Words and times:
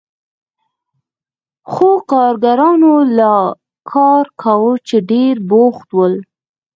خو 1.71 1.89
کارګرانو 2.11 2.95
لا 3.17 3.35
کار 3.91 4.25
کاوه 4.41 4.73
چې 4.87 4.97
ډېر 5.11 5.33
بوخت 5.49 5.87
ول. 5.97 6.15